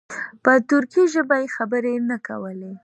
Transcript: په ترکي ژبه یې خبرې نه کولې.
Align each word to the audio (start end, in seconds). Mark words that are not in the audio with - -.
په 0.43 0.51
ترکي 0.69 1.03
ژبه 1.13 1.35
یې 1.41 1.53
خبرې 1.55 1.93
نه 2.09 2.17
کولې. 2.27 2.73